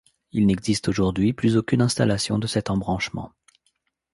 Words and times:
Il 0.31 0.47
n’existe 0.47 0.87
aujourd’hui 0.87 1.31
plus 1.31 1.57
aucune 1.57 1.83
installation 1.83 2.39
de 2.39 2.47
cet 2.47 2.71
embranchement. 2.71 3.31